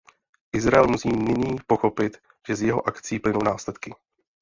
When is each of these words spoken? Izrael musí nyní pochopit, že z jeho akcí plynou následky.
Izrael 0.53 0.87
musí 0.87 1.09
nyní 1.09 1.57
pochopit, 1.67 2.17
že 2.47 2.55
z 2.55 2.61
jeho 2.61 2.87
akcí 2.87 3.19
plynou 3.19 3.43
následky. 3.43 3.95